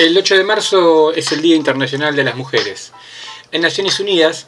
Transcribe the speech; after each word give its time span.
El 0.00 0.16
8 0.16 0.34
de 0.34 0.44
marzo 0.44 1.12
es 1.12 1.30
el 1.30 1.42
Día 1.42 1.54
Internacional 1.54 2.16
de 2.16 2.24
las 2.24 2.34
Mujeres. 2.34 2.90
En 3.52 3.60
Naciones 3.60 4.00
Unidas 4.00 4.46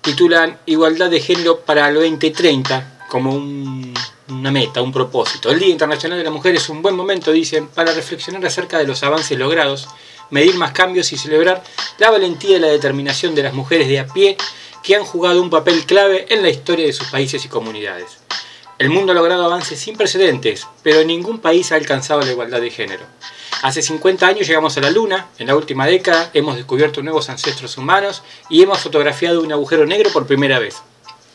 titulan 0.00 0.60
Igualdad 0.64 1.10
de 1.10 1.18
Género 1.18 1.58
para 1.58 1.88
el 1.88 1.94
2030 1.96 3.00
como 3.08 3.34
una 3.34 4.50
meta, 4.52 4.82
un 4.82 4.92
propósito. 4.92 5.50
El 5.50 5.58
Día 5.58 5.70
Internacional 5.70 6.18
de 6.18 6.24
la 6.24 6.30
Mujer 6.30 6.54
es 6.54 6.68
un 6.68 6.82
buen 6.82 6.94
momento, 6.94 7.32
dicen, 7.32 7.66
para 7.66 7.92
reflexionar 7.94 8.46
acerca 8.46 8.78
de 8.78 8.86
los 8.86 9.02
avances 9.02 9.36
logrados, 9.36 9.88
medir 10.30 10.54
más 10.54 10.70
cambios 10.70 11.10
y 11.10 11.18
celebrar 11.18 11.64
la 11.98 12.10
valentía 12.12 12.58
y 12.58 12.60
la 12.60 12.68
determinación 12.68 13.34
de 13.34 13.42
las 13.42 13.54
mujeres 13.54 13.88
de 13.88 13.98
a 13.98 14.06
pie 14.06 14.36
que 14.84 14.94
han 14.94 15.02
jugado 15.02 15.42
un 15.42 15.50
papel 15.50 15.84
clave 15.84 16.26
en 16.28 16.42
la 16.42 16.50
historia 16.50 16.86
de 16.86 16.92
sus 16.92 17.08
países 17.08 17.44
y 17.44 17.48
comunidades. 17.48 18.18
El 18.78 18.90
mundo 18.90 19.10
ha 19.10 19.16
logrado 19.16 19.46
avances 19.46 19.80
sin 19.80 19.96
precedentes, 19.96 20.64
pero 20.84 21.02
ningún 21.02 21.40
país 21.40 21.72
ha 21.72 21.74
alcanzado 21.74 22.20
la 22.20 22.30
igualdad 22.30 22.60
de 22.60 22.70
género. 22.70 23.04
Hace 23.66 23.82
50 23.82 24.28
años 24.28 24.46
llegamos 24.46 24.76
a 24.76 24.80
la 24.80 24.92
Luna, 24.92 25.26
en 25.40 25.48
la 25.48 25.56
última 25.56 25.86
década 25.86 26.30
hemos 26.34 26.54
descubierto 26.54 27.02
nuevos 27.02 27.28
ancestros 27.30 27.76
humanos 27.76 28.22
y 28.48 28.62
hemos 28.62 28.78
fotografiado 28.78 29.42
un 29.42 29.50
agujero 29.50 29.84
negro 29.86 30.08
por 30.12 30.24
primera 30.24 30.60
vez. 30.60 30.76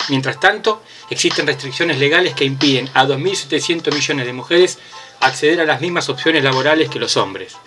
Mientras 0.07 0.39
tanto, 0.39 0.81
existen 1.09 1.45
restricciones 1.45 1.99
legales 1.99 2.33
que 2.33 2.45
impiden 2.45 2.89
a 2.93 3.05
2.700 3.05 3.93
millones 3.93 4.25
de 4.25 4.31
mujeres 4.31 4.79
acceder 5.19 5.59
a 5.59 5.65
las 5.65 5.81
mismas 5.81 6.07
opciones 6.07 6.41
laborales 6.41 6.89
que 6.89 6.99
los 6.99 7.17
hombres. 7.17 7.57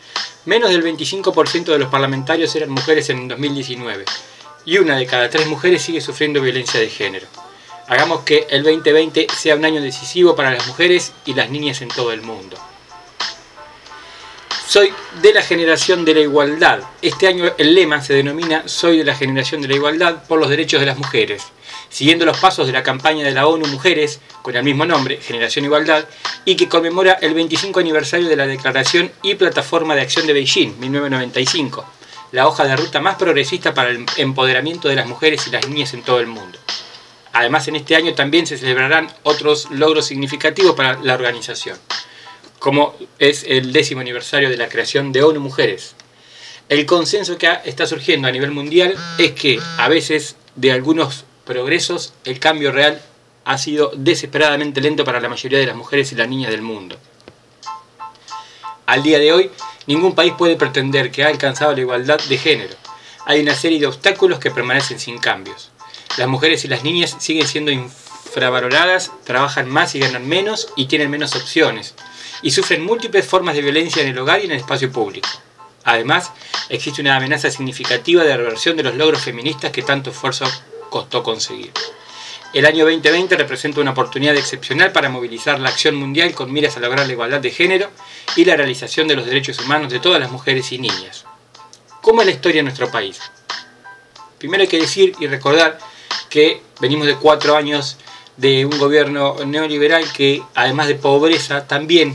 Menos 0.47 0.71
del 0.71 0.83
25% 0.83 1.65
de 1.65 1.79
los 1.79 1.91
parlamentarios 1.91 2.57
eran 2.57 2.71
mujeres 2.71 3.11
en 3.11 3.29
2019 3.29 4.07
y 4.65 4.79
una 4.79 4.97
de 4.97 5.05
cada 5.05 5.29
tres 5.29 5.47
mujeres 5.47 5.83
sigue 5.83 6.01
sufriendo 6.01 6.41
violencia 6.41 6.81
de 6.81 6.89
género. 6.89 7.27
Hagamos 7.87 8.23
que 8.23 8.47
el 8.49 8.63
2020 8.63 9.27
sea 9.37 9.57
un 9.57 9.67
año 9.67 9.83
decisivo 9.83 10.35
para 10.35 10.53
las 10.53 10.67
mujeres 10.67 11.13
y 11.27 11.35
las 11.35 11.51
niñas 11.51 11.83
en 11.83 11.89
todo 11.89 12.13
el 12.13 12.23
mundo. 12.23 12.57
Soy 14.67 14.93
de 15.21 15.35
la 15.35 15.43
generación 15.43 16.07
de 16.07 16.15
la 16.15 16.21
igualdad. 16.21 16.81
Este 17.03 17.29
año 17.29 17.53
el 17.59 17.75
lema 17.75 18.01
se 18.01 18.15
denomina 18.15 18.67
Soy 18.67 18.97
de 18.97 19.05
la 19.05 19.15
generación 19.15 19.61
de 19.61 19.69
la 19.69 19.75
igualdad 19.75 20.25
por 20.27 20.41
los 20.41 20.49
derechos 20.49 20.81
de 20.81 20.87
las 20.87 20.97
mujeres, 20.97 21.43
siguiendo 21.91 22.25
los 22.25 22.39
pasos 22.39 22.67
de 22.67 22.73
la 22.73 22.83
campaña 22.83 23.25
de 23.25 23.33
la 23.33 23.47
ONU 23.47 23.67
Mujeres, 23.67 24.21
con 24.43 24.57
el 24.57 24.65
mismo 24.65 24.87
nombre, 24.87 25.19
Generación 25.21 25.67
Igualdad, 25.67 26.07
y 26.47 26.57
que 26.57 26.69
conmemora 26.69 27.13
el 27.21 27.35
25 27.35 27.79
aniversario 27.79 28.27
de 28.27 28.37
la 28.37 28.47
Declaración 28.47 29.13
y 29.23 29.35
Plataforma 29.35 29.95
de 29.95 30.01
Acción 30.01 30.27
de 30.27 30.33
Beijing, 30.33 30.81
1995, 30.81 31.85
la 32.33 32.49
hoja 32.49 32.65
de 32.65 32.75
ruta 32.75 33.01
más 33.01 33.17
progresista 33.17 33.75
para 33.75 33.91
el 33.91 34.07
empoderamiento 34.17 34.89
de 34.89 34.97
las 34.97 35.07
mujeres 35.07 35.47
y 35.47 35.51
las 35.51 35.69
niñas 35.69 35.93
en 35.93 36.03
todo 36.03 36.21
el 36.21 36.27
mundo. 36.27 36.59
Además, 37.35 37.69
en 37.69 37.77
este 37.77 37.97
año 37.97 38.15
también 38.15 38.47
se 38.47 38.57
celebrarán 38.57 39.13
otros 39.25 39.71
logros 39.71 40.07
significativos 40.07 40.75
para 40.75 40.99
la 41.03 41.15
organización 41.15 41.79
como 42.65 42.95
es 43.19 43.45
el 43.47 43.75
décimo 43.75 44.01
aniversario 44.01 44.49
de 44.49 44.57
la 44.57 44.71
creación 44.71 45.13
de 45.13 45.23
ONU 45.23 45.39
Mujeres. 45.39 45.95
El 46.71 46.87
consenso 46.87 47.37
que 47.37 47.59
está 47.67 47.87
surgiendo 47.87 48.27
a 48.27 48.31
nivel 48.31 48.53
mundial 48.53 48.95
es 49.19 49.33
que 49.33 49.61
a 49.77 49.87
veces 49.91 50.37
de 50.57 50.73
algunos 50.73 51.27
progresos 51.45 52.15
el 52.25 52.39
cambio 52.39 52.73
real 52.73 53.03
ha 53.45 53.59
sido 53.59 53.93
desesperadamente 53.95 54.81
lento 54.81 55.05
para 55.05 55.21
la 55.21 55.29
mayoría 55.29 55.59
de 55.59 55.67
las 55.67 55.77
mujeres 55.77 56.11
y 56.13 56.15
las 56.15 56.27
niñas 56.27 56.53
del 56.53 56.63
mundo. 56.63 56.97
Al 58.87 59.03
día 59.03 59.19
de 59.19 59.35
hoy, 59.35 59.51
ningún 59.87 60.15
país 60.15 60.33
puede 60.33 60.57
pretender 60.57 61.11
que 61.11 61.23
ha 61.23 61.29
alcanzado 61.29 61.75
la 61.75 61.83
igualdad 61.83 62.19
de 62.31 62.39
género. 62.39 62.75
Hay 63.27 63.43
una 63.43 63.55
serie 63.55 63.79
de 63.79 63.89
obstáculos 63.89 64.39
que 64.39 64.51
permanecen 64.51 64.99
sin 64.99 65.19
cambios. 65.19 65.71
Las 66.17 66.29
mujeres 66.29 66.65
y 66.65 66.69
las 66.69 66.83
niñas 66.83 67.15
siguen 67.19 67.47
siendo 67.47 67.71
infravaloradas, 67.73 69.13
trabajan 69.25 69.69
más 69.69 69.95
y 69.95 69.99
ganan 69.99 70.27
menos 70.27 70.73
y 70.77 70.87
tienen 70.87 71.11
menos 71.11 71.37
opciones 71.37 71.95
y 72.45 72.51
sufren 72.51 72.85
múltiples 72.85 73.27
formas 73.27 73.55
de 73.55 73.63
violencia 73.63 74.03
en 74.03 74.09
el 74.09 74.19
hogar 74.19 74.41
y 74.41 74.45
en 74.45 74.51
el 74.53 74.59
espacio 74.59 74.93
público. 74.93 75.29
Además, 75.83 76.31
existe 76.69 77.01
una 77.01 77.17
amenaza 77.17 77.51
significativa 77.51 78.23
de 78.23 78.37
reversión 78.37 78.77
de 78.77 78.83
los 78.83 78.95
logros 78.97 79.23
feministas 79.23 79.73
que 79.73 79.83
tanto 79.83 80.11
esfuerzo 80.11 80.45
costó 80.91 81.23
conseguir. 81.23 81.73
El 82.53 82.67
año 82.67 82.85
2020 82.85 83.35
representa 83.37 83.81
una 83.81 83.93
oportunidad 83.93 84.37
excepcional 84.37 84.93
para 84.93 85.09
movilizar 85.09 85.59
la 85.59 85.71
acción 85.71 85.97
mundial 85.97 86.35
con 86.35 86.53
miras 86.53 86.77
a 86.77 86.81
lograr 86.81 87.07
la 87.07 87.15
igualdad 87.15 87.41
de 87.41 87.51
género 87.51 87.91
y 88.37 88.45
la 88.45 88.57
realización 88.57 89.09
de 89.09 89.17
los 89.17 89.25
derechos 89.25 89.59
humanos 89.61 89.91
de 89.91 90.01
todas 90.01 90.21
las 90.21 90.31
mujeres 90.31 90.71
y 90.71 90.79
niñas. 90.79 91.25
¿Cómo 92.03 92.21
es 92.21 92.27
la 92.27 92.35
historia 92.35 92.59
de 92.59 92.65
nuestro 92.65 92.91
país? 92.91 93.21
Primero 94.37 94.61
hay 94.61 94.69
que 94.69 94.81
decir 94.81 95.15
y 95.19 95.29
recordar 95.29 95.79
que 96.29 96.61
venimos 96.79 97.07
de 97.07 97.17
cuatro 97.17 97.57
años 97.57 97.97
de 98.37 98.67
un 98.67 98.79
gobierno 98.79 99.37
neoliberal 99.47 100.13
que, 100.13 100.43
además 100.55 100.89
de 100.89 100.97
pobreza, 100.97 101.67
también 101.67 102.15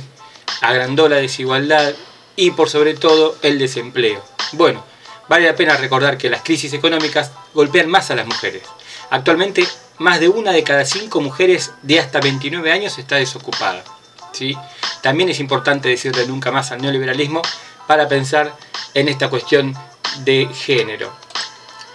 agrandó 0.61 1.09
la 1.09 1.17
desigualdad 1.17 1.93
y 2.35 2.51
por 2.51 2.69
sobre 2.69 2.93
todo 2.93 3.35
el 3.41 3.59
desempleo. 3.59 4.23
Bueno, 4.53 4.83
vale 5.27 5.45
la 5.45 5.55
pena 5.55 5.75
recordar 5.77 6.17
que 6.17 6.29
las 6.29 6.41
crisis 6.41 6.73
económicas 6.73 7.31
golpean 7.53 7.89
más 7.89 8.11
a 8.11 8.15
las 8.15 8.25
mujeres. 8.25 8.63
Actualmente, 9.09 9.67
más 9.97 10.19
de 10.19 10.29
una 10.29 10.51
de 10.51 10.63
cada 10.63 10.85
cinco 10.85 11.21
mujeres 11.21 11.71
de 11.81 11.99
hasta 11.99 12.19
29 12.19 12.71
años 12.71 12.97
está 12.97 13.17
desocupada. 13.17 13.83
¿sí? 14.31 14.55
También 15.01 15.29
es 15.29 15.39
importante 15.39 15.89
decirle 15.89 16.25
nunca 16.27 16.51
más 16.51 16.71
al 16.71 16.81
neoliberalismo 16.81 17.41
para 17.87 18.07
pensar 18.07 18.55
en 18.93 19.09
esta 19.09 19.29
cuestión 19.29 19.75
de 20.23 20.47
género. 20.53 21.11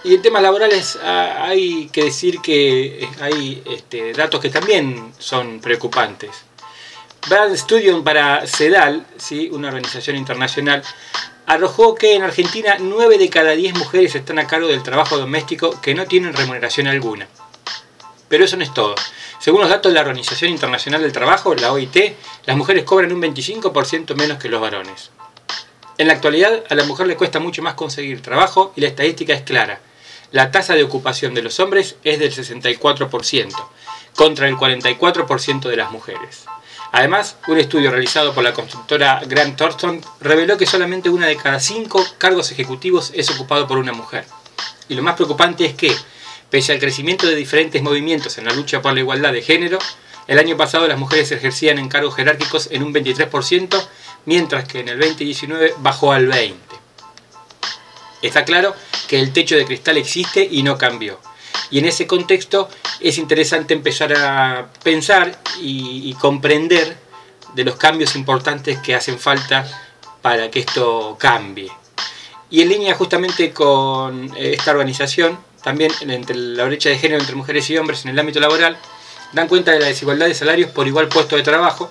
Y 0.04 0.14
en 0.14 0.22
temas 0.22 0.42
laborales 0.42 0.98
ah, 1.02 1.46
hay 1.46 1.88
que 1.88 2.04
decir 2.04 2.40
que 2.40 3.08
hay 3.20 3.62
este, 3.64 4.12
datos 4.12 4.40
que 4.40 4.50
también 4.50 5.14
son 5.18 5.60
preocupantes. 5.60 6.30
Brand 7.26 7.56
Studium 7.56 8.04
para 8.04 8.46
CEDAL, 8.46 9.06
¿sí? 9.16 9.48
una 9.50 9.68
organización 9.68 10.16
internacional, 10.16 10.82
arrojó 11.46 11.94
que 11.94 12.14
en 12.14 12.22
Argentina 12.22 12.76
9 12.78 13.16
de 13.16 13.30
cada 13.30 13.52
10 13.52 13.76
mujeres 13.76 14.14
están 14.14 14.38
a 14.38 14.46
cargo 14.46 14.68
del 14.68 14.82
trabajo 14.82 15.16
doméstico 15.16 15.80
que 15.80 15.94
no 15.94 16.04
tienen 16.04 16.34
remuneración 16.34 16.86
alguna. 16.86 17.26
Pero 18.28 18.44
eso 18.44 18.58
no 18.58 18.62
es 18.62 18.74
todo. 18.74 18.94
Según 19.38 19.62
los 19.62 19.70
datos 19.70 19.90
de 19.90 19.94
la 19.94 20.02
Organización 20.02 20.50
Internacional 20.50 21.00
del 21.00 21.12
Trabajo, 21.12 21.54
la 21.54 21.72
OIT, 21.72 22.14
las 22.44 22.56
mujeres 22.58 22.84
cobran 22.84 23.12
un 23.12 23.22
25% 23.22 24.14
menos 24.16 24.38
que 24.38 24.50
los 24.50 24.60
varones. 24.60 25.10
En 25.96 26.08
la 26.08 26.14
actualidad, 26.14 26.64
a 26.68 26.74
la 26.74 26.84
mujer 26.84 27.06
le 27.06 27.16
cuesta 27.16 27.40
mucho 27.40 27.62
más 27.62 27.72
conseguir 27.72 28.20
trabajo 28.20 28.74
y 28.76 28.82
la 28.82 28.88
estadística 28.88 29.32
es 29.32 29.42
clara. 29.42 29.80
La 30.30 30.50
tasa 30.50 30.74
de 30.74 30.82
ocupación 30.82 31.32
de 31.32 31.42
los 31.42 31.58
hombres 31.58 31.96
es 32.04 32.18
del 32.18 32.34
64%, 32.34 33.54
contra 34.14 34.46
el 34.48 34.56
44% 34.56 35.68
de 35.68 35.76
las 35.76 35.90
mujeres. 35.90 36.44
Además, 36.96 37.34
un 37.48 37.58
estudio 37.58 37.90
realizado 37.90 38.32
por 38.32 38.44
la 38.44 38.52
constructora 38.52 39.20
Grant 39.26 39.56
Thornton 39.56 40.00
reveló 40.20 40.56
que 40.56 40.64
solamente 40.64 41.10
una 41.10 41.26
de 41.26 41.34
cada 41.34 41.58
cinco 41.58 42.06
cargos 42.18 42.52
ejecutivos 42.52 43.10
es 43.16 43.28
ocupado 43.30 43.66
por 43.66 43.78
una 43.78 43.92
mujer. 43.92 44.24
Y 44.88 44.94
lo 44.94 45.02
más 45.02 45.16
preocupante 45.16 45.64
es 45.64 45.74
que, 45.74 45.92
pese 46.50 46.70
al 46.70 46.78
crecimiento 46.78 47.26
de 47.26 47.34
diferentes 47.34 47.82
movimientos 47.82 48.38
en 48.38 48.44
la 48.44 48.52
lucha 48.52 48.80
por 48.80 48.94
la 48.94 49.00
igualdad 49.00 49.32
de 49.32 49.42
género, 49.42 49.80
el 50.28 50.38
año 50.38 50.56
pasado 50.56 50.86
las 50.86 50.96
mujeres 50.96 51.32
ejercían 51.32 51.80
en 51.80 51.88
cargos 51.88 52.14
jerárquicos 52.14 52.68
en 52.70 52.84
un 52.84 52.94
23%, 52.94 53.88
mientras 54.26 54.68
que 54.68 54.78
en 54.78 54.88
el 54.88 55.00
2019 55.00 55.74
bajó 55.78 56.12
al 56.12 56.28
20%. 56.28 56.54
Está 58.22 58.44
claro 58.44 58.72
que 59.08 59.18
el 59.18 59.32
techo 59.32 59.56
de 59.56 59.64
cristal 59.64 59.96
existe 59.96 60.46
y 60.48 60.62
no 60.62 60.78
cambió. 60.78 61.18
Y 61.72 61.80
en 61.80 61.86
ese 61.86 62.06
contexto 62.06 62.68
es 63.00 63.18
interesante 63.18 63.74
empezar 63.74 64.12
a 64.16 64.68
pensar 64.82 65.38
y, 65.60 66.14
comprender 66.14 66.96
de 67.54 67.64
los 67.64 67.76
cambios 67.76 68.16
importantes 68.16 68.78
que 68.78 68.94
hacen 68.94 69.18
falta 69.18 69.66
para 70.22 70.50
que 70.50 70.60
esto 70.60 71.16
cambie. 71.18 71.70
Y 72.50 72.62
en 72.62 72.68
línea 72.68 72.94
justamente 72.94 73.52
con 73.52 74.32
esta 74.36 74.70
organización, 74.70 75.38
también 75.62 75.92
entre 76.00 76.36
la 76.36 76.64
brecha 76.64 76.88
de 76.88 76.98
género 76.98 77.20
entre 77.20 77.36
mujeres 77.36 77.68
y 77.70 77.76
hombres 77.76 78.04
en 78.04 78.10
el 78.10 78.18
ámbito 78.18 78.40
laboral, 78.40 78.76
dan 79.32 79.48
cuenta 79.48 79.72
de 79.72 79.80
la 79.80 79.86
desigualdad 79.86 80.26
de 80.26 80.34
salarios 80.34 80.70
por 80.70 80.86
igual 80.86 81.08
puesto 81.08 81.36
de 81.36 81.42
trabajo, 81.42 81.90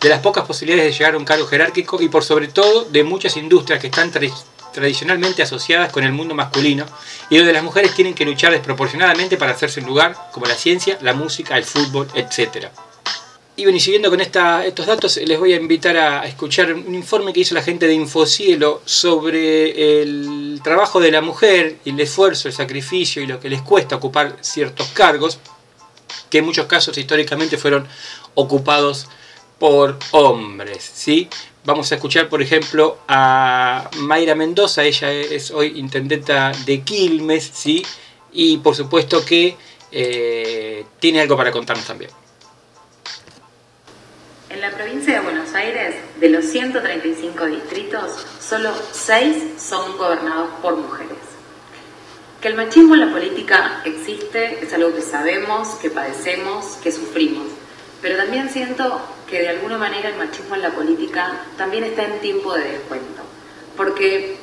de 0.00 0.08
las 0.08 0.20
pocas 0.20 0.44
posibilidades 0.44 0.92
de 0.92 0.98
llegar 0.98 1.14
a 1.14 1.18
un 1.18 1.24
cargo 1.24 1.46
jerárquico 1.46 2.00
y 2.00 2.08
por 2.08 2.24
sobre 2.24 2.48
todo 2.48 2.84
de 2.84 3.04
muchas 3.04 3.36
industrias 3.36 3.80
que 3.80 3.88
están 3.88 4.10
tradicionalmente 4.74 5.42
asociadas 5.42 5.90
con 5.90 6.04
el 6.04 6.12
mundo 6.12 6.34
masculino 6.34 6.84
y 7.30 7.38
donde 7.38 7.52
las 7.52 7.62
mujeres 7.62 7.94
tienen 7.94 8.14
que 8.14 8.24
luchar 8.26 8.52
desproporcionadamente 8.52 9.38
para 9.38 9.52
hacerse 9.52 9.80
un 9.80 9.86
lugar, 9.86 10.14
como 10.32 10.46
la 10.46 10.54
ciencia, 10.54 10.98
la 11.00 11.14
música, 11.14 11.56
el 11.56 11.64
fútbol, 11.64 12.08
etc. 12.14 12.66
Y 13.56 13.62
bueno, 13.62 13.76
y 13.76 13.80
siguiendo 13.80 14.10
con 14.10 14.20
estos 14.20 14.86
datos, 14.86 15.16
les 15.16 15.38
voy 15.38 15.52
a 15.52 15.56
invitar 15.56 15.96
a 15.96 16.26
escuchar 16.26 16.74
un 16.74 16.92
informe 16.92 17.32
que 17.32 17.40
hizo 17.40 17.54
la 17.54 17.62
gente 17.62 17.86
de 17.86 17.94
Infocielo 17.94 18.82
sobre 18.84 20.02
el 20.02 20.60
trabajo 20.64 21.00
de 21.00 21.12
la 21.12 21.20
mujer, 21.20 21.76
el 21.84 22.00
esfuerzo, 22.00 22.48
el 22.48 22.54
sacrificio 22.54 23.22
y 23.22 23.28
lo 23.28 23.38
que 23.38 23.48
les 23.48 23.62
cuesta 23.62 23.94
ocupar 23.94 24.36
ciertos 24.40 24.88
cargos, 24.88 25.38
que 26.28 26.38
en 26.38 26.46
muchos 26.46 26.66
casos 26.66 26.98
históricamente 26.98 27.56
fueron 27.56 27.86
ocupados 28.34 29.06
por 29.60 30.00
hombres. 30.10 30.90
¿sí? 30.92 31.28
Vamos 31.66 31.90
a 31.90 31.94
escuchar, 31.94 32.28
por 32.28 32.42
ejemplo, 32.42 32.98
a 33.08 33.88
Mayra 33.96 34.34
Mendoza, 34.34 34.84
ella 34.84 35.10
es 35.10 35.50
hoy 35.50 35.78
intendenta 35.78 36.52
de 36.66 36.82
Quilmes, 36.82 37.50
¿sí? 37.54 37.82
y 38.34 38.58
por 38.58 38.74
supuesto 38.74 39.24
que 39.24 39.56
eh, 39.90 40.84
tiene 40.98 41.22
algo 41.22 41.36
para 41.36 41.50
contarnos 41.52 41.86
también. 41.86 42.10
En 44.50 44.60
la 44.60 44.70
provincia 44.72 45.14
de 45.14 45.20
Buenos 45.20 45.54
Aires, 45.54 45.94
de 46.20 46.28
los 46.28 46.44
135 46.44 47.46
distritos, 47.46 48.26
solo 48.40 48.70
6 48.92 49.54
son 49.58 49.96
gobernados 49.96 50.50
por 50.60 50.76
mujeres. 50.76 51.16
Que 52.42 52.48
el 52.48 52.56
machismo 52.56 52.94
en 52.94 53.00
la 53.00 53.12
política 53.12 53.80
existe 53.84 54.62
es 54.62 54.72
algo 54.74 54.94
que 54.94 55.00
sabemos, 55.00 55.68
que 55.80 55.88
padecemos, 55.88 56.76
que 56.82 56.92
sufrimos, 56.92 57.46
pero 58.02 58.18
también 58.18 58.50
siento 58.50 59.00
que 59.28 59.40
de 59.40 59.48
alguna 59.48 59.78
manera 59.78 60.08
el 60.08 60.16
machismo 60.16 60.54
en 60.54 60.62
la 60.62 60.70
política 60.70 61.40
también 61.56 61.84
está 61.84 62.04
en 62.04 62.20
tiempo 62.20 62.54
de 62.54 62.64
descuento, 62.64 63.22
porque 63.76 64.36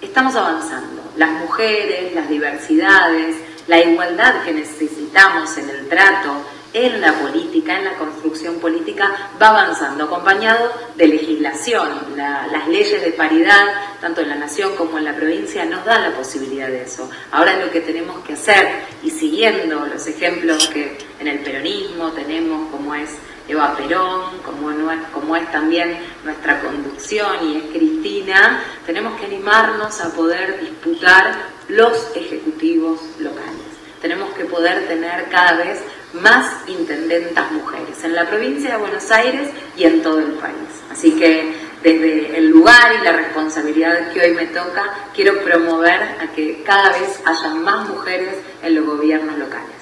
estamos 0.00 0.34
avanzando. 0.36 1.02
Las 1.16 1.30
mujeres, 1.30 2.14
las 2.14 2.28
diversidades, 2.28 3.36
la 3.66 3.80
igualdad 3.80 4.42
que 4.42 4.52
necesitamos 4.52 5.56
en 5.56 5.70
el 5.70 5.88
trato, 5.88 6.44
en 6.74 7.00
la 7.00 7.12
política, 7.12 7.78
en 7.78 7.84
la 7.84 7.94
construcción 7.94 8.56
política, 8.56 9.30
va 9.40 9.50
avanzando, 9.50 10.04
acompañado 10.04 10.72
de 10.96 11.06
legislación. 11.06 11.88
las 12.16 12.68
leyes 12.68 13.00
de 13.00 13.12
paridad, 13.12 13.66
tanto 14.00 14.20
en 14.20 14.28
la 14.28 14.34
nación 14.34 14.74
como 14.74 14.98
en 14.98 15.04
la 15.04 15.14
provincia, 15.14 15.64
nos 15.64 15.84
dan 15.84 16.02
la 16.02 16.16
posibilidad 16.16 16.66
de 16.66 16.82
eso. 16.82 17.08
Ahora 17.30 17.56
lo 17.56 17.70
que 17.70 17.80
tenemos 17.80 18.24
que 18.24 18.32
hacer, 18.32 18.86
y 19.04 19.10
siguiendo 19.10 19.86
los 19.86 20.06
ejemplos 20.08 20.66
que 20.68 20.98
en 21.20 21.28
el 21.28 21.38
peronismo 21.38 22.10
tenemos, 22.10 22.70
como 22.72 22.92
es 22.94 23.10
Eva 23.48 23.76
Perón, 23.76 24.38
como, 24.42 25.36
es 25.36 25.52
también 25.52 25.98
nuestra 26.24 26.60
conducción 26.60 27.48
y 27.48 27.56
es 27.58 27.64
Cristina, 27.64 28.62
tenemos 28.86 29.18
que 29.20 29.26
animarnos 29.26 30.00
a 30.00 30.10
poder 30.14 30.60
disputar 30.60 31.34
los 31.68 32.10
ejecutivos 32.16 33.00
locales. 33.18 33.52
Tenemos 34.00 34.32
que 34.34 34.44
poder 34.44 34.86
tener 34.86 35.28
cada 35.30 35.56
vez 35.56 35.80
más 36.14 36.68
intendentas 36.68 37.50
mujeres 37.52 38.02
en 38.04 38.14
la 38.14 38.26
provincia 38.26 38.72
de 38.72 38.76
Buenos 38.76 39.10
Aires 39.10 39.50
y 39.76 39.84
en 39.84 40.02
todo 40.02 40.20
el 40.20 40.32
país. 40.34 40.54
Así 40.90 41.12
que 41.12 41.52
desde 41.82 42.38
el 42.38 42.48
lugar 42.48 42.94
y 42.98 43.04
la 43.04 43.12
responsabilidad 43.12 44.10
que 44.12 44.20
hoy 44.20 44.32
me 44.32 44.46
toca, 44.46 44.94
quiero 45.14 45.42
promover 45.42 46.00
a 46.20 46.32
que 46.34 46.62
cada 46.64 46.90
vez 46.90 47.20
haya 47.24 47.54
más 47.54 47.88
mujeres 47.88 48.36
en 48.62 48.74
los 48.74 48.86
gobiernos 48.86 49.36
locales. 49.38 49.73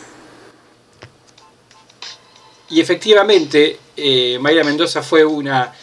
Y 2.72 2.80
efectivamente, 2.80 3.78
eh, 3.98 4.38
Mayra 4.40 4.64
Mendoza 4.64 5.02
fue 5.02 5.26
una 5.26 5.74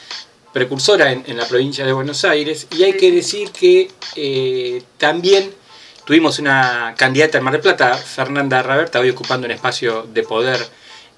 precursora 0.51 1.12
en, 1.12 1.38
la 1.38 1.47
provincia 1.47 1.86
de 1.86 1.94
Buenos 1.94 2.25
Aires 2.25 2.65
y 2.75 2.81
hay 2.81 2.94
que 2.94 3.12
decir 3.12 3.51
que 3.51 3.91
eh, 4.15 4.81
también 4.97 5.53
tuvimos 6.03 6.39
una 6.39 6.95
candidata 6.97 7.38
en 7.38 7.44
Mar 7.44 7.53
del 7.53 7.62
Plata, 7.62 7.94
Fernanda 7.94 8.63
Raberta, 8.63 9.00
hoy 9.00 9.12
ocupando 9.12 9.45
un 9.45 9.51
espacio 9.51 10.07
de 10.12 10.24
poder 10.24 10.57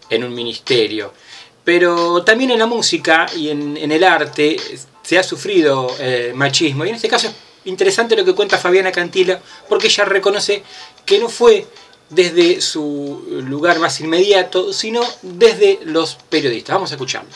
en 0.10 0.26
un 0.26 0.36
ministerio. 0.36 1.14
Pero 1.64 2.22
también 2.26 2.52
en 2.52 2.60
la 2.60 2.66
música 2.66 3.26
y 3.34 3.48
en, 3.48 3.78
el 3.78 4.04
arte 4.04 4.58
se 5.02 5.18
ha 5.18 5.24
sufrido 5.24 5.96
eh, 6.00 6.34
machismo 6.36 6.84
y 6.84 6.90
en 6.90 6.96
este 6.96 7.08
caso 7.08 7.30
es 7.30 7.34
interesante 7.64 8.18
lo 8.18 8.26
que 8.26 8.36
cuenta 8.36 8.58
Fabiana 8.58 8.92
Cantila 8.92 9.40
porque 9.70 9.88
ella 9.88 10.04
reconoce 10.04 10.64
que 11.06 11.18
no 11.18 11.30
fue 11.30 11.66
desde 12.12 12.62
su 12.62 13.26
lugar 13.48 13.80
más 13.80 14.00
inmediato, 14.00 14.74
sino 14.74 15.02
desde 15.22 15.80
los 15.84 16.16
periodistas. 16.16 16.76
Vamos 16.76 16.92
a 16.92 16.96
escucharlo. 16.96 17.30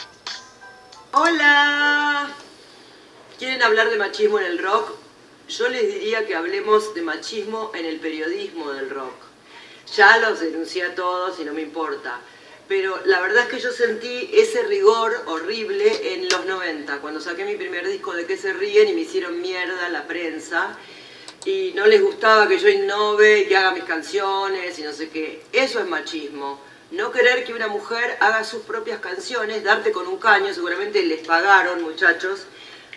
Hola. 1.14 2.30
¿Quieren 3.40 3.64
hablar 3.64 3.90
de 3.90 3.98
machismo 3.98 4.40
en 4.40 4.46
el 4.46 4.60
rock? 4.60 4.92
Yo 5.48 5.70
les 5.70 5.94
diría 5.94 6.26
que 6.26 6.36
hablemos 6.36 6.94
de 6.94 7.02
machismo 7.02 7.72
en 7.74 7.86
el 7.86 8.00
periodismo 8.00 8.72
del 8.72 8.90
rock. 8.90 9.16
Ya 9.96 10.18
los 10.18 10.40
denuncié 10.40 10.84
a 10.84 10.96
todos 10.96 11.40
y 11.40 11.46
no 11.46 11.54
me 11.54 11.62
importa. 11.62 12.20
Pero 12.68 13.00
la 13.06 13.22
verdad 13.22 13.44
es 13.44 13.50
que 13.50 13.60
yo 13.60 13.72
sentí 13.72 14.32
ese 14.34 14.64
rigor 14.64 15.14
horrible 15.28 16.16
en 16.16 16.28
los 16.28 16.46
90, 16.48 16.98
cuando 16.98 17.22
saqué 17.22 17.46
mi 17.46 17.56
primer 17.56 17.88
disco 17.88 18.14
de 18.14 18.26
que 18.26 18.38
se 18.38 18.54
ríen 18.54 18.90
y 18.90 18.94
me 18.94 19.02
hicieron 19.02 19.40
mierda 19.40 19.88
la 19.90 20.08
prensa 20.08 20.76
y 21.46 21.74
no 21.76 21.86
les 21.86 22.02
gustaba 22.02 22.48
que 22.48 22.58
yo 22.58 22.68
innove 22.68 23.48
que 23.48 23.56
haga 23.56 23.72
mis 23.72 23.84
canciones 23.84 24.78
y 24.80 24.82
no 24.82 24.92
sé 24.92 25.10
qué. 25.10 25.44
Eso 25.54 25.80
es 25.80 25.88
machismo. 25.88 26.60
No 26.92 27.12
querer 27.12 27.46
que 27.46 27.54
una 27.54 27.68
mujer 27.68 28.18
haga 28.20 28.44
sus 28.44 28.64
propias 28.64 29.00
canciones, 29.00 29.64
darte 29.64 29.92
con 29.92 30.08
un 30.08 30.18
caño, 30.18 30.54
seguramente 30.54 31.04
les 31.04 31.26
pagaron, 31.26 31.84
muchachos. 31.84 32.46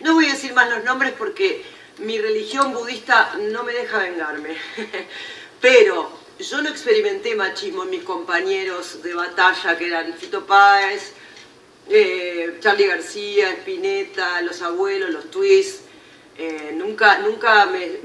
No 0.00 0.14
voy 0.14 0.26
a 0.26 0.32
decir 0.32 0.54
más 0.54 0.70
los 0.70 0.84
nombres 0.84 1.12
porque 1.18 1.62
mi 1.98 2.18
religión 2.18 2.72
budista 2.72 3.34
no 3.50 3.64
me 3.64 3.72
deja 3.72 3.98
vengarme. 3.98 4.56
Pero 5.60 6.10
yo 6.38 6.62
no 6.62 6.70
experimenté 6.70 7.34
machismo 7.34 7.82
en 7.82 7.90
mis 7.90 8.02
compañeros 8.02 9.02
de 9.02 9.12
batalla, 9.12 9.76
que 9.76 9.88
eran 9.88 10.14
Fito 10.14 10.46
Páez, 10.46 11.12
eh, 11.90 12.58
Charlie 12.60 12.86
García, 12.86 13.50
Spinetta, 13.50 14.40
los 14.42 14.62
abuelos, 14.62 15.10
los 15.10 15.30
twists. 15.30 15.87
Eh, 16.40 16.72
nunca 16.76 17.18
nunca 17.18 17.66
me, 17.66 17.98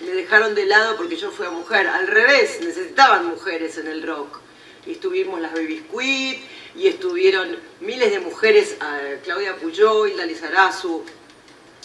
dejaron 0.00 0.56
de 0.56 0.66
lado 0.66 0.96
porque 0.96 1.16
yo 1.16 1.30
fui 1.30 1.46
mujer. 1.48 1.86
Al 1.86 2.08
revés, 2.08 2.60
necesitaban 2.60 3.26
mujeres 3.26 3.78
en 3.78 3.86
el 3.86 4.02
rock. 4.02 4.40
Y 4.86 4.92
estuvimos 4.92 5.40
las 5.40 5.52
Baby 5.52 5.84
Squid, 5.86 6.36
y 6.74 6.86
estuvieron 6.88 7.56
miles 7.80 8.10
de 8.10 8.20
mujeres, 8.20 8.76
Claudia 9.22 9.56
Puyol, 9.56 10.10
Hilda 10.10 10.24
Lizarazu, 10.24 11.04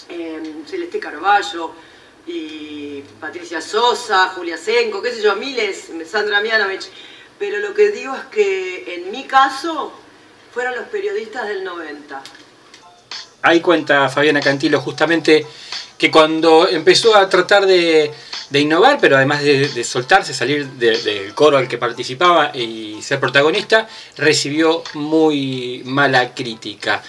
em, 0.10 0.66
Celeste 0.66 1.00
Carballo, 1.00 1.74
y 2.26 3.04
Patricia 3.20 3.62
Sosa, 3.62 4.30
Julia 4.30 4.58
Senko, 4.58 5.02
qué 5.02 5.12
sé 5.12 5.22
yo, 5.22 5.36
miles, 5.36 5.90
Sandra 6.10 6.42
Mianovich. 6.42 6.88
Pero 7.38 7.60
lo 7.60 7.74
que 7.74 7.92
digo 7.92 8.16
es 8.16 8.26
que 8.26 8.96
en 8.96 9.12
mi 9.12 9.26
caso 9.26 9.92
fueron 10.54 10.76
los 10.76 10.88
periodistas 10.88 11.48
del 11.48 11.64
90 11.64 12.24
ahí 13.44 13.62
cuenta 13.62 14.10
Fabiana 14.10 14.40
Cantilo 14.40 14.82
justamente 14.82 15.46
que 15.98 16.10
cuando 16.10 16.68
empezó 16.68 17.16
a 17.16 17.30
tratar 17.30 17.66
de, 17.66 18.12
innovar, 18.52 18.98
pero 19.00 19.16
además 19.16 19.44
de, 19.44 19.84
soltarse, 19.84 20.34
salir 20.34 20.68
del 20.72 21.34
coro 21.34 21.58
al 21.58 21.68
que 21.68 21.78
participaba 21.78 22.52
y 22.56 23.02
ser 23.02 23.20
protagonista, 23.20 23.88
recibió 24.18 24.84
muy 24.96 25.82
mala 25.86 26.34
crítica. 26.34 27.02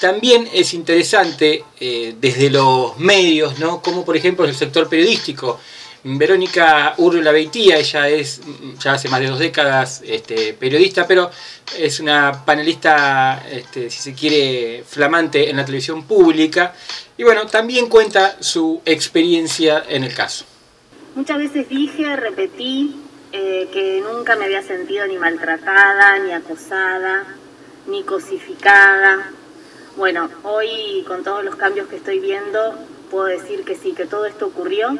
También 0.00 0.48
es 0.52 0.72
interesante 0.72 1.64
eh, 1.78 2.14
desde 2.18 2.48
los 2.48 2.98
medios, 2.98 3.58
¿no? 3.58 3.82
como 3.82 4.04
por 4.04 4.16
ejemplo 4.16 4.46
el 4.46 4.54
sector 4.54 4.88
periodístico, 4.88 5.60
Verónica 6.02 6.94
Urriola 6.96 7.30
Beitía, 7.30 7.76
ella 7.76 8.08
es 8.08 8.40
ya 8.78 8.94
hace 8.94 9.08
más 9.08 9.20
de 9.20 9.26
dos 9.26 9.38
décadas 9.38 10.02
este, 10.06 10.54
periodista, 10.54 11.06
pero 11.06 11.30
es 11.76 12.00
una 12.00 12.44
panelista, 12.44 13.44
este, 13.50 13.90
si 13.90 14.00
se 14.00 14.14
quiere, 14.14 14.82
flamante 14.86 15.50
en 15.50 15.58
la 15.58 15.64
televisión 15.64 16.04
pública. 16.04 16.74
Y 17.18 17.22
bueno, 17.22 17.46
también 17.46 17.88
cuenta 17.88 18.36
su 18.40 18.80
experiencia 18.86 19.84
en 19.88 20.04
el 20.04 20.14
caso. 20.14 20.46
Muchas 21.14 21.36
veces 21.36 21.68
dije, 21.68 22.16
repetí, 22.16 22.96
eh, 23.32 23.68
que 23.70 24.00
nunca 24.00 24.36
me 24.36 24.46
había 24.46 24.62
sentido 24.62 25.06
ni 25.06 25.18
maltratada, 25.18 26.18
ni 26.18 26.32
acosada, 26.32 27.26
ni 27.86 28.04
cosificada. 28.04 29.32
Bueno, 29.96 30.30
hoy 30.44 31.04
con 31.06 31.22
todos 31.24 31.44
los 31.44 31.56
cambios 31.56 31.88
que 31.88 31.96
estoy 31.96 32.20
viendo, 32.20 32.74
puedo 33.10 33.26
decir 33.26 33.64
que 33.64 33.76
sí, 33.76 33.92
que 33.92 34.06
todo 34.06 34.24
esto 34.24 34.46
ocurrió 34.46 34.98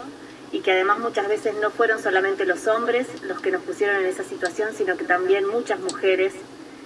y 0.53 0.61
que 0.61 0.73
además 0.73 0.99
muchas 0.99 1.29
veces 1.29 1.55
no 1.61 1.71
fueron 1.71 2.03
solamente 2.03 2.45
los 2.45 2.67
hombres 2.67 3.07
los 3.23 3.41
que 3.41 3.51
nos 3.51 3.63
pusieron 3.63 3.97
en 3.97 4.07
esa 4.07 4.25
situación, 4.25 4.71
sino 4.75 4.97
que 4.97 5.05
también 5.05 5.47
muchas 5.47 5.79
mujeres 5.81 6.35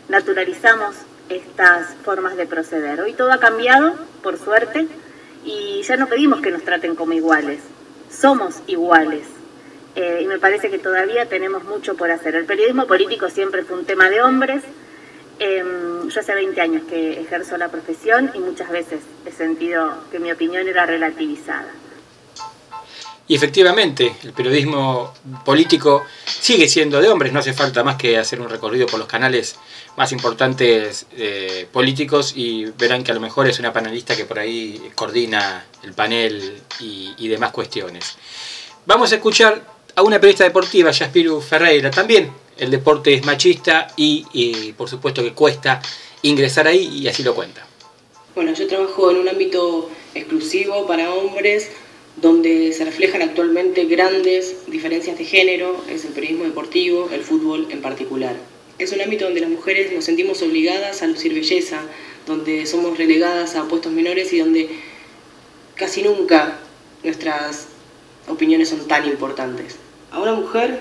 naturalizamos 0.09 0.95
estas 1.29 1.95
formas 2.05 2.37
de 2.37 2.47
proceder. 2.47 3.01
Hoy 3.01 3.15
todo 3.15 3.33
ha 3.33 3.41
cambiado, 3.41 3.95
por 4.23 4.39
suerte, 4.39 4.87
y 5.45 5.83
ya 5.83 5.97
no 5.97 6.09
pedimos 6.09 6.41
que 6.41 6.51
nos 6.51 6.63
traten 6.63 6.95
como 6.95 7.13
iguales, 7.15 7.61
somos 8.11 8.57
iguales. 8.67 9.27
Eh, 9.97 10.21
y 10.23 10.27
me 10.27 10.39
parece 10.39 10.71
que 10.71 10.79
todavía 10.79 11.27
tenemos 11.27 11.65
mucho 11.65 11.95
por 11.95 12.11
hacer. 12.11 12.35
El 12.35 12.47
periodismo 12.47 12.87
político 12.87 13.31
siempre 13.31 13.63
fue 13.63 13.79
un 13.79 13.85
tema 13.85 14.11
de 14.11 14.23
hombres. 14.23 14.63
Em, 15.39 16.09
yo 16.09 16.21
hace 16.21 16.35
20 16.35 16.61
años 16.61 16.83
que 16.89 17.21
ejerzo 17.21 17.57
la 17.57 17.69
profesión 17.69 18.31
y 18.35 18.39
muchas 18.41 18.71
veces 18.71 19.01
he 19.25 19.31
sentido 19.31 19.99
que 20.11 20.19
mi 20.19 20.33
opinión 20.33 20.67
era 20.67 20.85
relativizada. 20.85 21.73
Y 23.27 23.35
efectivamente, 23.35 24.15
el 24.23 24.33
periodismo 24.33 25.15
político 25.47 26.05
sigue 26.27 26.69
siendo 26.69 27.01
de 27.01 27.09
hombres, 27.09 27.33
no 27.33 27.39
hace 27.39 27.55
falta 27.55 27.83
más 27.83 27.97
que 27.97 28.19
hacer 28.19 28.39
un 28.39 28.51
recorrido 28.51 28.87
por 28.87 28.99
los 28.99 29.09
canales 29.09 29.57
más 29.97 30.13
importantes 30.13 31.07
eh, 31.17 31.67
políticos 31.73 32.35
y 32.37 32.67
verán 32.67 33.03
que 33.03 33.13
a 33.13 33.15
lo 33.15 33.21
mejor 33.21 33.49
es 33.49 33.59
una 33.59 33.73
panelista 33.73 34.15
que 34.15 34.27
por 34.27 34.39
ahí 34.39 34.91
coordina 34.95 35.65
el 35.83 35.95
panel 35.95 36.61
y, 36.81 37.29
demás 37.29 37.51
cuestiones. 37.53 38.17
Vamos 38.85 39.11
a 39.13 39.15
escuchar 39.15 39.65
a 39.97 40.03
una 40.03 40.21
periodista 40.21 40.45
deportiva, 40.45 40.93
Jaspiru 40.93 41.41
Ferreira, 41.41 41.91
también 41.91 42.31
el 42.59 42.71
deporte 42.71 43.15
es 43.15 43.25
machista 43.25 43.89
y, 43.97 44.27
y 44.35 44.73
por 44.75 44.91
supuesto 44.91 45.23
que 45.23 45.33
cuesta 45.33 45.81
ingresar 46.23 46.67
ahí 46.67 47.01
y 47.01 47.09
así 47.09 47.23
lo 47.23 47.35
cuenta. 47.35 47.67
Bueno, 48.35 48.53
yo 48.53 48.67
trabajo 48.67 49.11
en 49.11 49.17
un 49.19 49.29
ámbito 49.29 49.89
exclusivo 50.15 50.87
para 50.87 51.13
hombres 51.15 51.71
donde 52.17 52.73
se 52.73 52.85
reflejan 52.85 53.23
actualmente 53.23 53.85
grandes 53.87 54.67
diferencias 54.67 55.19
de 55.19 55.25
género, 55.25 55.83
es 55.89 56.05
el 56.05 56.13
periodismo 56.13 56.45
deportivo, 56.45 57.11
el 57.13 57.23
fútbol 57.23 57.67
en 57.71 57.83
particular. 57.83 58.37
Es 58.79 58.93
un 58.93 59.01
ámbito 59.01 59.25
donde 59.25 59.41
las 59.41 59.51
mujeres 59.51 59.93
nos 59.93 60.05
sentimos 60.05 60.43
obligadas 60.43 61.03
a 61.03 61.07
lucir 61.07 61.35
belleza, 61.35 61.83
donde 62.27 62.67
somos 62.67 62.99
relegadas 62.99 63.57
a 63.57 63.69
puestos 63.69 63.93
menores 63.93 64.33
y 64.33 64.39
donde 64.39 64.69
casi 65.75 66.03
nunca 66.03 66.59
nuestras 67.03 67.69
opiniones 68.29 68.69
son 68.69 68.87
tan 68.87 69.07
importantes. 69.07 69.77
A 70.11 70.21
una 70.21 70.35
mujer 70.35 70.81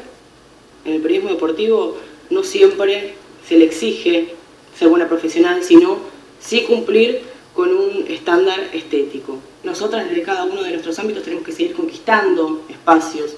en 0.85 0.93
el 0.93 1.01
periodismo 1.01 1.31
deportivo 1.31 1.97
no 2.29 2.43
siempre 2.43 3.15
se 3.47 3.57
le 3.57 3.65
exige 3.65 4.33
ser 4.77 4.87
buena 4.87 5.07
profesional, 5.07 5.63
sino 5.63 5.97
sí 6.39 6.61
cumplir 6.61 7.32
con 7.53 7.69
un 7.69 8.05
estándar 8.07 8.60
estético. 8.74 9.39
Nosotras 9.63 10.10
desde 10.10 10.24
cada 10.24 10.43
uno 10.43 10.63
de 10.63 10.72
nuestros 10.72 10.98
ámbitos 11.00 11.24
tenemos 11.24 11.45
que 11.45 11.51
seguir 11.51 11.75
conquistando 11.75 12.63
espacios. 12.69 13.31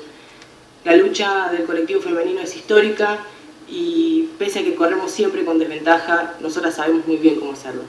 La 0.83 0.95
lucha 0.95 1.49
del 1.51 1.65
colectivo 1.65 2.01
femenino 2.01 2.41
es 2.41 2.55
histórica 2.55 3.19
y 3.67 4.29
pese 4.37 4.59
a 4.59 4.63
que 4.63 4.75
corremos 4.75 5.11
siempre 5.11 5.43
con 5.43 5.59
desventaja, 5.59 6.35
nosotras 6.39 6.75
sabemos 6.75 7.05
muy 7.07 7.17
bien 7.17 7.35
cómo 7.35 7.53
hacerlo. 7.53 7.83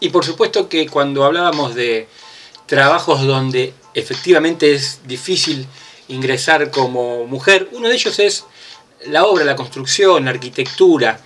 Y 0.00 0.08
por 0.08 0.24
supuesto 0.24 0.68
que 0.68 0.88
cuando 0.88 1.24
hablábamos 1.24 1.74
de 1.74 2.08
trabajos 2.66 3.26
donde 3.26 3.74
efectivamente 3.94 4.72
es 4.72 5.00
difícil 5.06 5.66
ingresar 6.08 6.70
como 6.70 7.26
mujer, 7.26 7.68
uno 7.72 7.88
de 7.88 7.94
ellos 7.94 8.18
es 8.18 8.44
la 9.06 9.24
obra, 9.24 9.44
la 9.44 9.56
construcción, 9.56 10.24
la 10.24 10.30
arquitectura. 10.30 11.20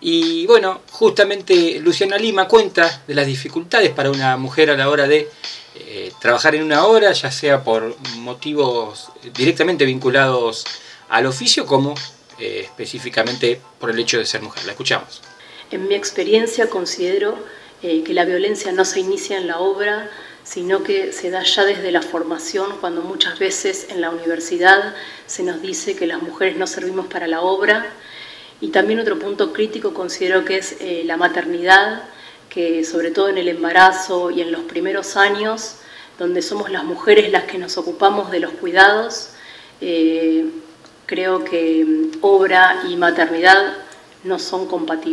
Y 0.00 0.46
bueno, 0.46 0.80
justamente 0.90 1.78
Luciana 1.80 2.16
Lima 2.16 2.48
cuenta 2.48 3.02
de 3.06 3.14
las 3.14 3.26
dificultades 3.26 3.90
para 3.90 4.10
una 4.10 4.36
mujer 4.36 4.70
a 4.70 4.76
la 4.76 4.88
hora 4.88 5.06
de 5.06 5.28
eh, 5.76 6.12
trabajar 6.20 6.54
en 6.54 6.62
una 6.62 6.86
obra, 6.86 7.12
ya 7.12 7.30
sea 7.30 7.62
por 7.62 7.96
motivos 8.16 9.10
directamente 9.34 9.84
vinculados 9.84 10.64
al 11.10 11.26
oficio 11.26 11.66
como 11.66 11.94
eh, 12.38 12.62
específicamente 12.64 13.60
por 13.78 13.90
el 13.90 13.98
hecho 13.98 14.18
de 14.18 14.24
ser 14.24 14.40
mujer. 14.40 14.64
La 14.64 14.72
escuchamos. 14.72 15.20
En 15.70 15.86
mi 15.86 15.94
experiencia 15.94 16.70
considero 16.70 17.36
eh, 17.82 18.02
que 18.02 18.14
la 18.14 18.24
violencia 18.24 18.72
no 18.72 18.84
se 18.84 19.00
inicia 19.00 19.36
en 19.36 19.46
la 19.46 19.58
obra, 19.58 20.10
sino 20.42 20.82
que 20.82 21.12
se 21.12 21.30
da 21.30 21.42
ya 21.42 21.64
desde 21.64 21.92
la 21.92 22.02
formación, 22.02 22.78
cuando 22.80 23.02
muchas 23.02 23.38
veces 23.38 23.86
en 23.90 24.00
la 24.00 24.10
universidad 24.10 24.94
se 25.26 25.42
nos 25.42 25.60
dice 25.62 25.94
que 25.94 26.06
las 26.06 26.22
mujeres 26.22 26.56
no 26.56 26.66
servimos 26.66 27.06
para 27.06 27.26
la 27.26 27.42
obra. 27.42 27.92
Y 28.60 28.68
también 28.68 29.00
otro 29.00 29.18
punto 29.18 29.52
crítico 29.52 29.94
considero 29.94 30.44
que 30.44 30.58
es 30.58 30.76
eh, 30.80 31.02
la 31.06 31.16
maternidad, 31.16 32.02
que 32.48 32.84
sobre 32.84 33.10
todo 33.10 33.28
en 33.28 33.38
el 33.38 33.48
embarazo 33.48 34.30
y 34.30 34.42
en 34.42 34.52
los 34.52 34.62
primeros 34.62 35.16
años, 35.16 35.76
donde 36.18 36.42
somos 36.42 36.70
las 36.70 36.84
mujeres 36.84 37.30
las 37.32 37.44
que 37.44 37.56
nos 37.58 37.78
ocupamos 37.78 38.30
de 38.30 38.40
los 38.40 38.52
cuidados, 38.52 39.30
eh, 39.80 40.44
creo 41.06 41.44
que 41.44 42.10
obra 42.20 42.82
y 42.88 42.96
maternidad 42.96 43.78
no 44.24 44.38
son 44.38 44.66
compatibles. 44.66 45.08